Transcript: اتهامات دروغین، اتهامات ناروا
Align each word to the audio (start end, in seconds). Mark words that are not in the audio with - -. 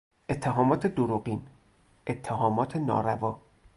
اتهامات 0.29 0.87
دروغین، 0.95 1.41
اتهامات 2.07 2.75
ناروا 2.75 3.35